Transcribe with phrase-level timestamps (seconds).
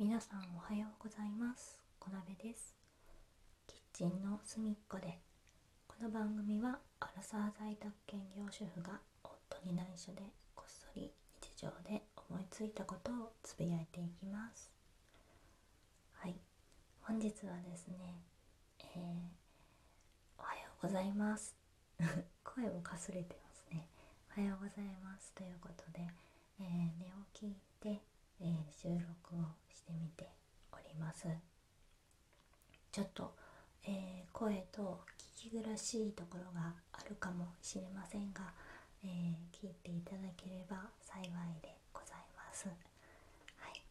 [0.00, 1.76] 皆さんおはようございます。
[1.98, 2.72] 小鍋です。
[3.66, 5.18] キッチンの隅っこで。
[5.88, 10.22] この番組はアラサー在宅兼業主婦が夫に内緒で
[10.54, 11.10] こっそり
[11.42, 12.00] 日常で
[12.30, 14.70] 思いついたことをつぶやいていきます。
[16.12, 16.36] はい。
[17.02, 18.22] 本日はですね、
[18.78, 18.98] えー、
[20.38, 21.56] おはようございます。
[22.44, 23.88] 声をかすれてますね。
[24.36, 26.06] おはようございますということで、
[26.60, 26.66] えー、
[27.00, 28.00] 寝起きで、
[28.40, 29.44] えー、収録を
[29.74, 30.28] してみて
[30.72, 31.26] おります
[32.92, 33.34] ちょっと、
[33.84, 35.00] えー、声と
[35.40, 38.52] 聞き苦しいところがあるかもしれませんが、
[39.04, 41.30] えー、聞いていただければ幸い
[41.62, 42.68] でございます。
[42.68, 43.82] はい、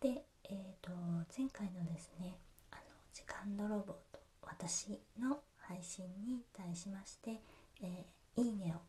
[0.00, 0.90] で、えーと、
[1.36, 2.38] 前回のですね
[2.70, 2.82] 「あの
[3.12, 7.40] 時間泥棒と私」の配信に対しまして、
[7.80, 8.04] え、
[8.36, 8.80] いいねを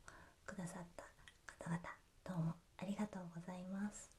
[0.46, 1.06] くださった
[1.46, 1.82] 方々
[2.24, 4.17] どうもありがとうございます。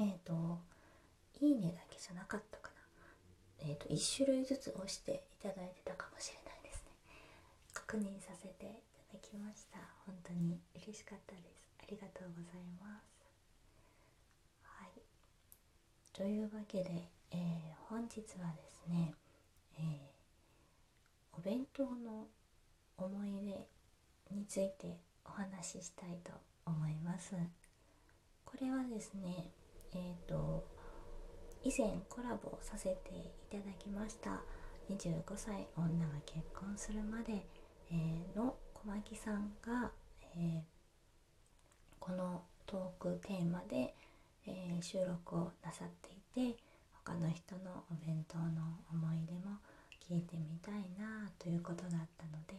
[0.00, 0.58] えっ、ー、と
[1.44, 6.90] 「いいね」だけじゃなかったかな、えーと、と1種類ずつ押していただいてたかもしれないですね。
[7.74, 8.68] 確認させてい
[9.12, 9.78] ただきました。
[10.06, 11.68] 本当に嬉しかったです。
[11.82, 13.10] ありがとうございます。
[14.62, 14.90] はい。
[16.14, 19.14] というわけで、えー、本日はですね、
[19.78, 22.26] えー、お弁当の
[22.96, 23.32] 思い
[24.30, 26.32] 出についてお話ししたいと
[26.64, 27.34] 思います。
[28.46, 29.50] これはですね
[29.94, 30.64] えーと、
[31.62, 34.40] 以前コラボさせていただきました
[34.88, 37.46] 25歳女が結婚するまで、
[37.90, 39.90] えー、の小牧さんが、
[40.36, 40.60] えー、
[41.98, 43.94] このトークテーマで、
[44.46, 46.56] えー、収録をなさっていて
[47.04, 48.44] 他の人のお弁当の
[48.92, 49.58] 思い出も
[50.08, 52.54] 聞いてみたいなということだったので、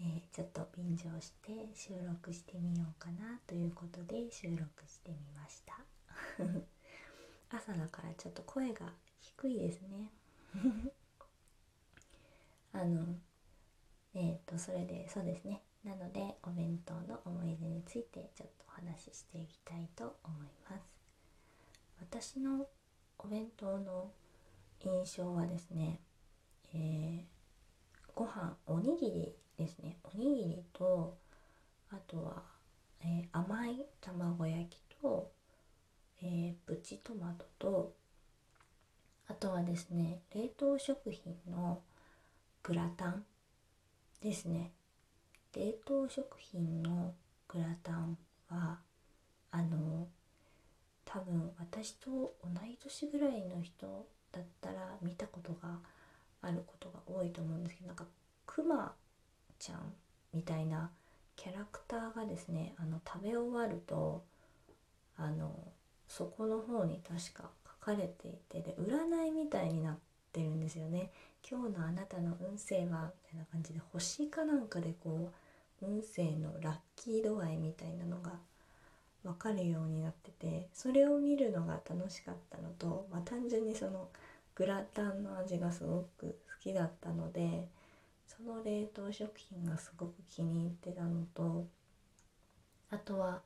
[0.00, 5.93] えちょっと便乗して収録してみようかなということで収録してみました。
[7.50, 10.10] 朝だからちょっと声が低いですね。
[12.72, 13.16] あの
[14.14, 15.62] えっ、ー、とそれでそうですね。
[15.84, 20.84] なのでお弁当の思い出についてちょっとお話ししていきたいと思います。
[22.00, 22.68] 私の
[23.18, 24.10] お弁当の
[24.80, 26.00] 印象はですね、
[26.72, 27.24] えー、
[28.14, 29.98] ご飯おにぎりですね。
[30.04, 31.16] おにぎりと
[31.90, 32.42] あとは、
[33.00, 35.33] えー、甘い卵焼きと
[36.22, 37.92] えー、プチトマトと
[39.28, 41.80] あとはですね冷凍食品の
[42.62, 43.24] グラタン
[44.22, 44.72] ですね。
[45.54, 47.14] 冷凍食品の
[47.48, 48.16] グラタン
[48.48, 48.78] は
[49.50, 50.08] あの
[51.04, 52.10] 多分私と
[52.42, 55.78] 同い年ぐらいの人だったら見たことが
[56.42, 58.04] あることが多いと思うんですけどなんか
[58.46, 58.94] クマ
[59.58, 59.92] ちゃん
[60.32, 60.90] みたいな
[61.36, 64.24] キャラクターがですねあの食べ終わると
[65.16, 65.52] あの
[66.08, 67.50] そこの方に確か
[67.82, 69.98] 書かれていてで占いみたいになっ
[70.32, 71.10] てるんですよね。
[71.48, 75.30] 今日のあなたの運勢はみたいな感じで星かなんかでこ
[75.82, 78.32] う運勢のラッキー度合いみたいなのが
[79.22, 84.08] 分かるようになっててそれを見るのが楽しかったのと、まあ、単純にその
[84.54, 87.68] グラタンの味がすごく好きだったので
[88.26, 91.66] その冷凍食品がすごく気に入ってたのと
[92.90, 93.40] あとは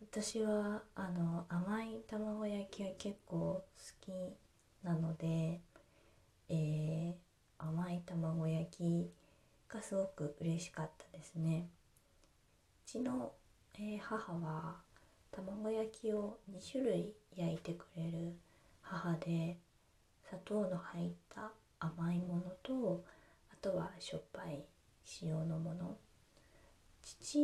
[0.00, 3.64] 私はあの甘い卵焼きが結構好
[4.00, 4.12] き
[4.84, 5.60] なので、
[6.48, 7.14] えー、
[7.58, 9.10] 甘い卵焼き
[9.68, 11.68] がすごく嬉しかったですね。
[12.86, 13.32] うちの、
[13.74, 14.76] えー、母は
[15.32, 18.36] 卵焼きを2種類焼いてくれる
[18.80, 19.58] 母で
[20.28, 23.04] 砂糖の入った甘いものと
[23.52, 24.64] あとはしょっぱい
[25.22, 25.96] 塩のもの
[27.08, 27.38] 父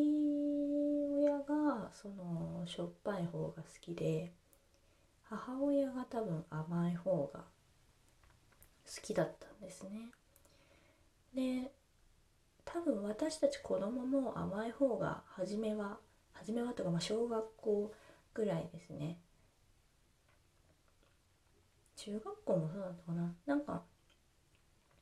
[1.16, 4.30] 親がそのしょっぱい方が好きで
[5.22, 10.10] 母親が多分甘い方が好きだったんですね。
[11.34, 11.72] で
[12.66, 15.98] 多分私たち子供も甘い方が初めは
[16.34, 17.94] 初めはとかまあ小学校
[18.34, 19.19] ぐらいですね
[21.97, 23.83] 中学校もそうだったかななんか、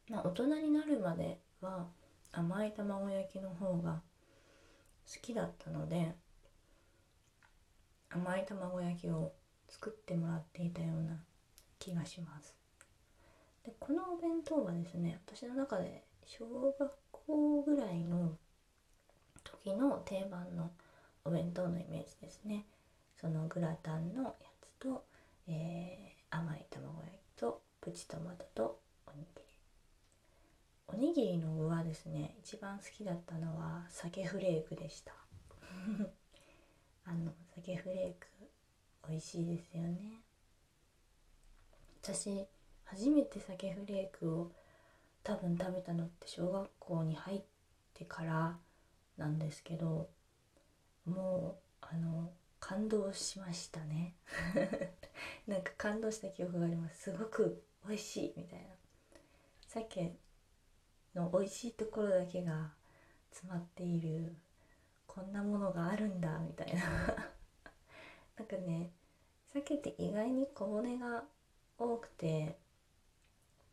[0.09, 1.89] まあ、大人になるまでは
[2.31, 4.01] 甘い卵焼きの方が
[5.21, 6.15] きだったので
[8.11, 9.33] 甘い卵焼きを
[9.69, 11.17] 作ってもらっていたような
[11.79, 12.55] 気がします。
[13.65, 16.45] でこのお弁当はですね私の中で小
[16.79, 18.37] 学校ぐらいの
[19.45, 20.71] 時の定番の
[21.25, 22.67] お弁当のイメージですね。
[23.21, 25.05] そのグラタンのやつと、
[25.47, 29.42] えー、甘い卵焼きとプチトマトとおにぎり
[30.93, 35.15] おにぎりの具はですね一番好きだったのは鮭フレークでした。
[37.05, 38.27] あの鮭フレーク
[39.09, 40.21] 美味しいですよね。
[42.03, 42.47] 私
[42.85, 44.53] 初めて鮭フレークを
[45.23, 47.43] 多分食べたのって小学校に入っ
[47.95, 48.59] てから
[49.17, 50.11] なんですけど
[51.07, 54.15] もうあの感動しましたね。
[55.49, 57.03] なんか感動した記憶があります。
[57.03, 58.75] すごく美味しいみたいな。
[59.67, 60.17] 鮭
[61.15, 62.71] の美味しいところだけが
[63.31, 64.35] 詰まっている
[65.07, 66.83] こんなものがあるんだみたいな。
[68.37, 68.91] なんかね
[69.53, 71.25] 鮭って意外に小骨が
[71.79, 72.57] 多くて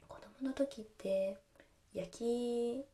[0.07, 1.37] 子供の時って
[1.93, 2.85] 焼き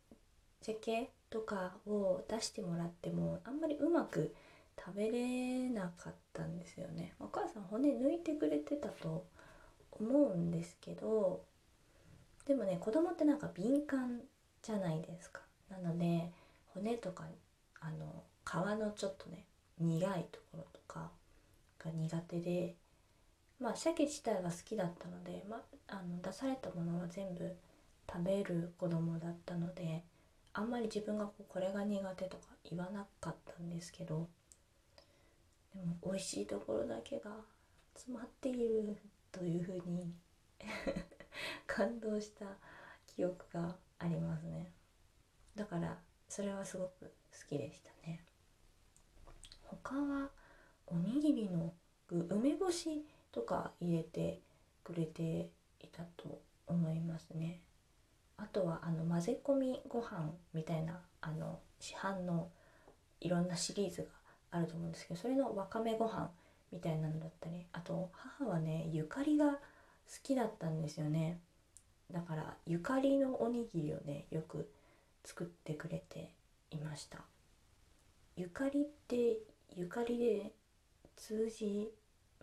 [0.62, 4.36] 鮭とかを出してもらってもあんまりうまく
[4.78, 7.16] 食べれなかったんですよね。
[7.20, 9.26] お母さん骨抜いてくれてたと
[9.92, 11.44] 思うんですけど
[12.46, 14.22] でもね子供ってなんか敏感
[14.66, 15.42] じゃないですか。
[15.70, 16.32] なので
[16.74, 17.26] 骨とか
[17.80, 19.46] あの皮のちょっとね
[19.80, 21.12] 苦いところとか
[21.84, 22.76] が苦手で
[23.60, 27.56] まあ鮭自体が好きだったので、まあ、の出されたものは全部
[28.12, 30.04] 食べる子供だったので
[30.54, 34.28] あんまり自分がこうこれが苦手とか言わなかったんですけど
[35.74, 37.32] でも美味しいところだけが
[37.94, 38.98] 詰まっている
[39.32, 40.14] というふうに
[41.68, 42.46] 感動した
[43.08, 44.35] 記憶があります。
[45.56, 45.98] だから
[46.28, 48.22] それはすごく好きでしたね。
[49.64, 50.30] 他は
[50.88, 51.74] おにぎりの
[52.08, 54.40] 具梅干しとか入れて
[54.84, 55.50] くれて
[55.82, 57.60] いたと思いますね。
[58.38, 62.50] あとはあの混ぜ込みご飯みたいなあの市販の
[63.22, 64.08] いろんなシリーズが
[64.52, 66.30] あると思うんですけどそれのわかめご飯
[66.72, 69.58] みたいなのだったりあと母はねゆかりが好
[70.22, 71.40] きだったんですよね。
[72.12, 74.70] だからゆかりのおにぎりをねよく
[75.26, 76.34] 作ってくれて
[76.72, 77.26] いました。
[78.38, 79.40] ゆかりって
[79.76, 80.54] ゆかりで
[81.16, 81.92] 通じ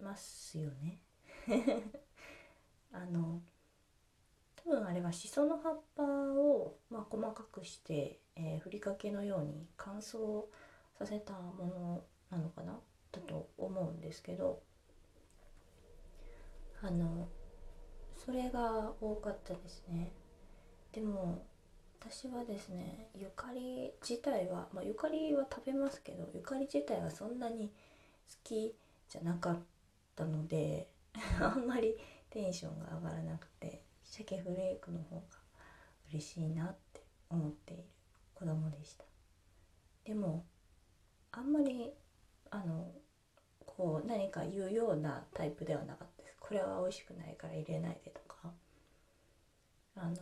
[0.02, 0.98] ますよね？
[2.92, 3.40] あの
[4.56, 10.46] 多分あれはしその葉っぱを、まあ、細かくして、えー、ふりかけのように乾燥
[10.98, 12.78] させたものなのかな？
[13.12, 14.62] だと思うんですけど
[16.80, 17.28] あの
[18.16, 20.12] それが多かったですね。
[20.92, 21.44] でも
[22.10, 27.72] 私はですねゆかり自体は、まあ、ゆかりは食べますけどゆかり自体はそんなに好
[28.42, 28.74] き
[29.08, 29.58] じゃなかっ
[30.16, 30.88] たので
[31.40, 31.96] あんまり
[32.28, 35.22] テンションが上がらなくて鮭フレークの方が
[36.10, 37.84] 嬉しいなって思っている
[38.34, 39.04] 子供でした。
[40.04, 40.44] でも
[41.30, 41.92] あんまり
[42.50, 42.92] あの
[43.64, 46.36] こう何か言うようなタイプではなかったです。
[46.40, 48.52] これは美味しくないから入れないでとか。
[49.94, 50.16] あの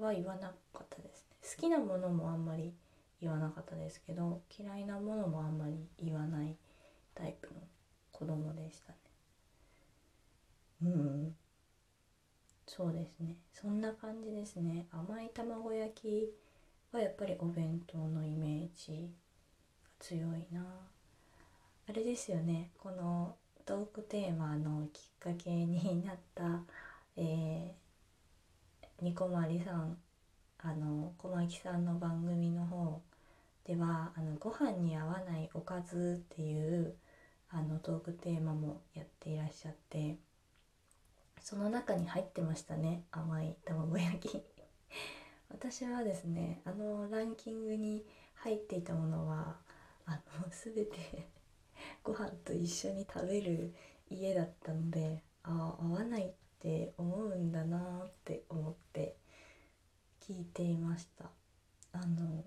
[0.00, 1.36] は言わなかったですね。
[1.56, 2.72] 好きなものもあんまり
[3.20, 6.56] 言わなかったですけど嫌いなものもあんまり言わない
[7.14, 7.60] タイプの
[8.12, 8.98] 子供でしたね。
[10.82, 11.36] うん。
[12.66, 13.36] そうですね。
[13.52, 14.86] そんな感じですね。
[14.92, 16.32] 甘い卵焼き
[16.92, 19.10] はやっぱりお弁当のイメージ
[19.82, 20.64] が強いな。
[21.88, 22.70] あれですよね。
[22.78, 23.34] この
[23.66, 26.62] トークテーマのきっかけになった、
[27.16, 27.79] えー、
[29.02, 29.96] ニコマリさん
[30.58, 33.00] あの小牧さんの番組の方
[33.64, 36.94] ではあのご飯に合わないおかずっていう
[37.50, 40.16] あのトークテーマもやっていらっしゃって
[41.40, 44.42] その中に入ってましたね甘い卵焼き。
[45.50, 49.56] 私はですねあのランキングに入っていたものは
[50.06, 50.20] あの
[50.50, 51.28] 全て
[52.04, 53.74] ご飯と一緒に食べる
[54.10, 59.16] 家だったのであ合わないって思うんだなって思って
[60.22, 61.24] 聞いていました。
[61.92, 62.44] あの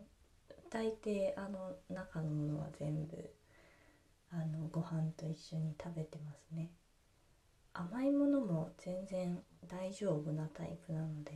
[0.70, 3.34] 大抵あの中のものは全部
[4.32, 6.70] あのご飯と一緒に食べてますね。
[7.74, 11.32] 甘いものも全然大丈夫なタイプなので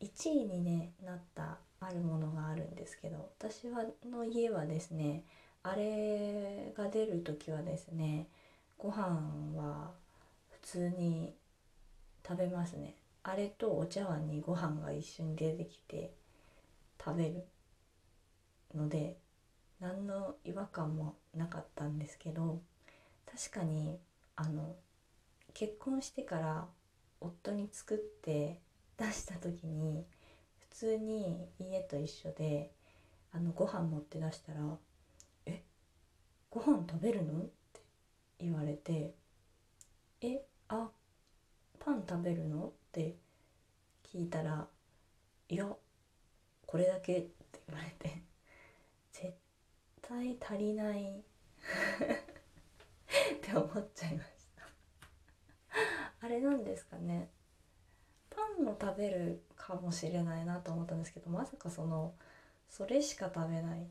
[0.00, 5.24] 1位に、ね、なったあるものがあるんですけど私はの家はですね
[5.64, 8.28] あれが出る時はですね
[8.78, 9.20] ご飯
[9.56, 9.90] は
[10.50, 11.34] 普通に
[12.26, 16.12] 食べますねあれとお茶碗にご飯が一緒に出てきて
[17.02, 17.46] 食べる
[18.74, 19.16] ので
[19.80, 22.60] 何の違和感もなかったんですけど
[23.26, 23.98] 確かに
[24.34, 24.74] あの
[25.54, 26.64] 結婚してから
[27.20, 28.60] 夫に作って
[28.96, 30.04] 出した時に
[30.58, 32.70] 普通に家と一緒で
[33.32, 34.60] あのご飯持って出したら
[35.46, 35.62] 「え
[36.50, 37.80] ご飯食べるの?」って
[38.40, 39.14] 言われて
[50.56, 51.20] 「足りない。
[53.36, 54.62] って思っちゃいました。
[56.20, 57.28] あれなんですかね。
[58.30, 62.14] パンを食べるかもしれないなと思ったんですけどまさかその
[62.68, 63.86] それしか食べない。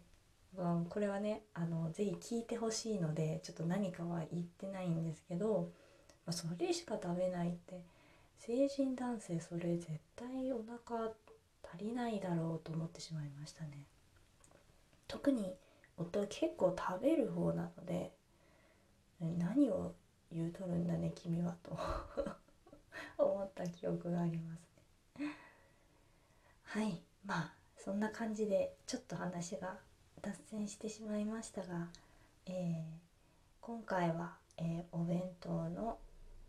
[0.89, 5.69] これはねあのぜひ聞いてほしいのでちょっと何かは言ってないんですけど、
[6.25, 7.81] まあ、それしか食べないって
[8.39, 11.11] 成人男性それ絶対お腹
[11.61, 13.85] 足りないだろうと思ってしまいましたね。
[15.07, 15.55] 特に
[15.97, 18.11] 夫は結構食べる方なので
[19.21, 19.93] 何を
[20.31, 21.77] 言うとるんだね君はと。
[23.17, 24.67] 思った記憶があります
[25.19, 25.27] ね。
[26.63, 27.01] はい。
[27.25, 29.79] まあそんな感じでちょっと話が
[30.21, 31.89] 脱線してしまいましたが、
[32.45, 32.83] えー、
[33.61, 35.99] 今回は、えー、お弁当の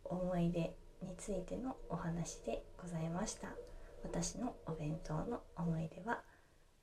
[0.04, 3.54] 思い出についてのお話でございました。
[4.02, 6.22] 私のお弁当の思い出は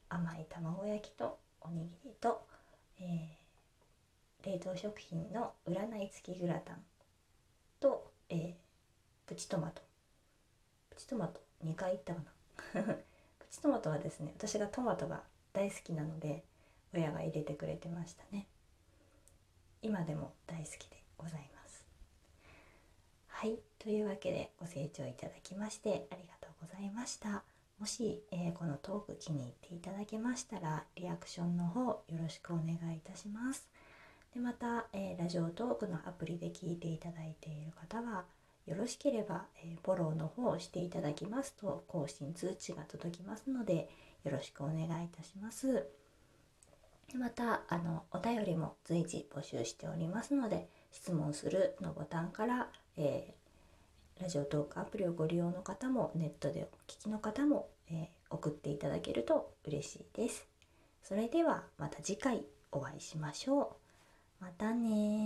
[0.09, 2.45] 甘い卵焼きとおにぎりと、
[2.99, 6.77] えー、冷凍食品の占い付きグラタン
[7.79, 8.53] と、えー、
[9.25, 9.81] プチトマト。
[10.89, 12.21] プチトマト2回行ったか
[12.75, 12.83] な。
[13.39, 16.43] プチトマトはですね私がトマトが大好きなので
[16.93, 18.47] 親が入れてくれてましたね。
[19.81, 21.85] 今でも大好きでございます。
[23.27, 27.52] はいというわけでご清聴いただきましてありがとうございました。
[27.79, 33.67] もし、えー、このトーク気に入っていただけましたらリアクションの方よろしくお願いいたします
[34.33, 38.25] でまた、えー、ラジオトークのアプリで聞いていただいている方は
[38.65, 43.89] よろしければ、えー、フォローの方をしていただきますと更新通知が届きますので
[44.23, 45.85] よろしくお願いいたします
[47.11, 47.17] で。
[47.17, 53.42] またあのお便りも随時募集しておりますので質問するのボタンから、えー、
[54.21, 60.47] ラジオトークアプリをご利用の方もネットでお聞きの方も、えー、送っていただけると嬉しいです。
[61.03, 63.77] それではまた次回お会いしましょ
[64.41, 64.43] う。
[64.43, 65.21] またね